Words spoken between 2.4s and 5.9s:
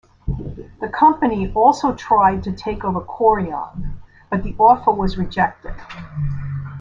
to take over Chorion but the offer was rejected.